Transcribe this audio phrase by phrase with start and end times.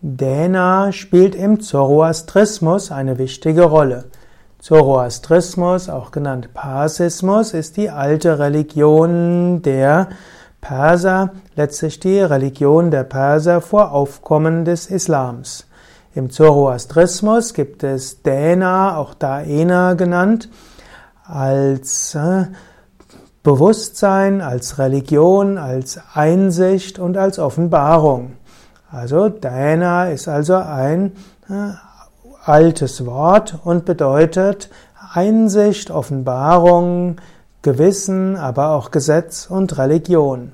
[0.00, 4.04] Dena spielt im Zoroastrismus eine wichtige Rolle.
[4.60, 10.10] Zoroastrismus, auch genannt Parsismus, ist die alte Religion der
[10.60, 15.66] Perser, letztlich die Religion der Perser vor Aufkommen des Islams.
[16.14, 20.48] Im Zoroastrismus gibt es Dena, auch Daena genannt,
[21.24, 22.44] als äh,
[23.42, 28.37] Bewusstsein, als Religion, als Einsicht und als Offenbarung.
[28.90, 31.12] Also Dana ist also ein
[31.48, 31.72] äh,
[32.44, 34.70] altes Wort und bedeutet
[35.12, 37.16] Einsicht, Offenbarung,
[37.62, 40.52] Gewissen, aber auch Gesetz und Religion.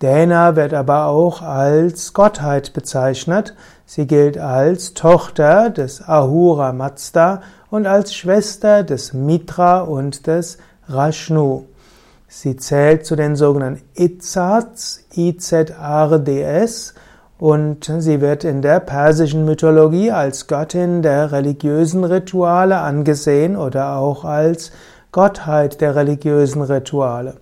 [0.00, 3.54] Dana wird aber auch als Gottheit bezeichnet.
[3.86, 11.64] Sie gilt als Tochter des Ahura Mazda und als Schwester des Mitra und des Rashnu.
[12.28, 16.94] Sie zählt zu den sogenannten Izzats, IZRDS,
[17.38, 24.24] und sie wird in der persischen Mythologie als Göttin der religiösen Rituale angesehen oder auch
[24.24, 24.72] als
[25.12, 27.36] Gottheit der religiösen Rituale.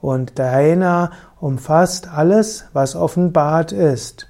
[0.00, 4.28] Und Dana umfasst alles, was offenbart ist.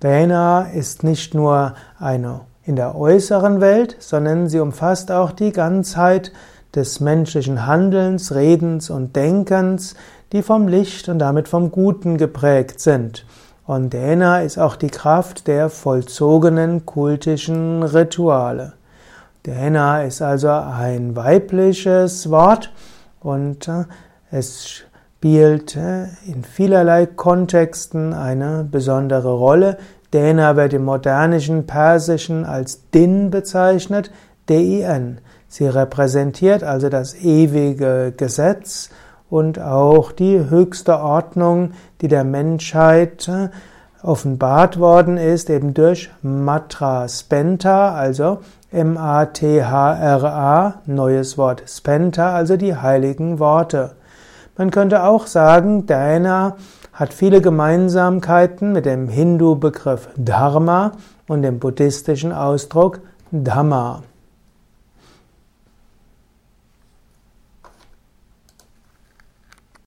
[0.00, 6.32] Dana ist nicht nur eine in der äußeren Welt, sondern sie umfasst auch die Ganzheit
[6.74, 9.94] des menschlichen Handelns, Redens und Denkens,
[10.32, 13.24] die vom Licht und damit vom Guten geprägt sind.
[13.70, 18.72] Und Dena ist auch die Kraft der vollzogenen kultischen Rituale.
[19.46, 22.72] Dena ist also ein weibliches Wort
[23.20, 23.84] und äh,
[24.32, 29.78] es spielt äh, in vielerlei Kontexten eine besondere Rolle.
[30.12, 34.10] Dena wird im modernischen Persischen als Din bezeichnet,
[34.48, 35.20] D-I-N.
[35.46, 38.90] Sie repräsentiert also das ewige Gesetz
[39.30, 43.48] und auch die höchste Ordnung, die der Menschheit äh,
[44.02, 48.38] offenbart worden ist, eben durch Matra Spenta, also
[48.72, 49.14] M-A-T-H-R-A,
[50.86, 53.92] neues Wort Spenta, also die heiligen Worte.
[54.56, 56.56] Man könnte auch sagen, Dana
[56.92, 60.92] hat viele Gemeinsamkeiten mit dem Hindu-Begriff Dharma
[61.28, 64.02] und dem buddhistischen Ausdruck Dhamma.